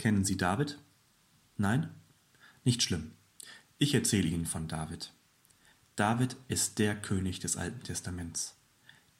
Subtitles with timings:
[0.00, 0.78] Kennen Sie David?
[1.58, 1.90] Nein?
[2.64, 3.12] Nicht schlimm.
[3.76, 5.12] Ich erzähle Ihnen von David.
[5.94, 8.56] David ist der König des Alten Testaments.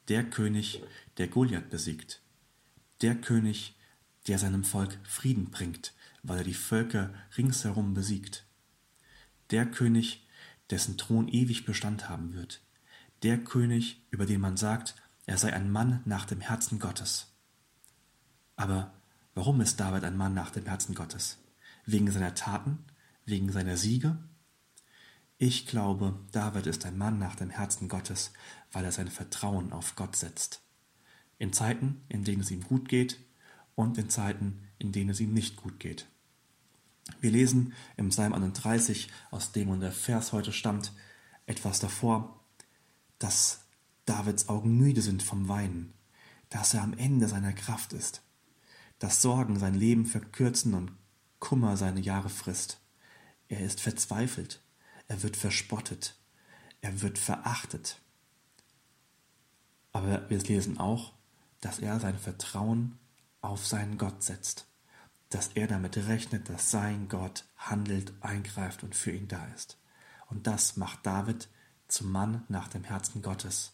[0.07, 0.81] Der König,
[1.17, 2.23] der Goliath besiegt.
[3.01, 3.75] Der König,
[4.25, 8.47] der seinem Volk Frieden bringt, weil er die Völker ringsherum besiegt.
[9.51, 10.27] Der König,
[10.71, 12.59] dessen Thron ewig Bestand haben wird.
[13.21, 14.95] Der König, über den man sagt,
[15.27, 17.31] er sei ein Mann nach dem Herzen Gottes.
[18.55, 18.91] Aber
[19.33, 21.37] warum ist David ein Mann nach dem Herzen Gottes?
[21.85, 22.79] Wegen seiner Taten?
[23.25, 24.17] Wegen seiner Siege?
[25.37, 28.31] Ich glaube, David ist ein Mann nach dem Herzen Gottes,
[28.71, 30.61] weil er sein Vertrauen auf Gott setzt.
[31.39, 33.17] In Zeiten, in denen es ihm gut geht
[33.73, 36.05] und in Zeiten, in denen es ihm nicht gut geht.
[37.19, 40.93] Wir lesen im Psalm 31, aus dem und der Vers heute stammt,
[41.47, 42.39] etwas davor,
[43.17, 43.61] dass
[44.05, 45.93] Davids Augen müde sind vom Weinen,
[46.49, 48.21] dass er am Ende seiner Kraft ist,
[49.01, 50.91] dass Sorgen sein Leben verkürzen und
[51.39, 52.79] Kummer seine Jahre frisst.
[53.47, 54.61] Er ist verzweifelt,
[55.07, 56.19] er wird verspottet,
[56.81, 57.99] er wird verachtet.
[59.91, 61.13] Aber wir lesen auch,
[61.61, 62.99] dass er sein Vertrauen
[63.41, 64.67] auf seinen Gott setzt,
[65.29, 69.79] dass er damit rechnet, dass sein Gott handelt, eingreift und für ihn da ist.
[70.27, 71.49] Und das macht David
[71.87, 73.73] zum Mann nach dem Herzen Gottes,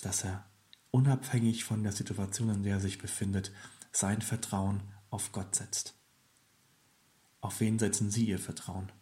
[0.00, 0.46] dass er
[0.92, 3.50] unabhängig von der Situation, in der er sich befindet,
[3.90, 5.94] sein Vertrauen auf Gott setzt.
[7.40, 8.92] Auf wen setzen Sie Ihr Vertrauen?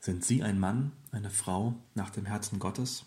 [0.00, 3.06] Sind Sie ein Mann, eine Frau nach dem Herzen Gottes?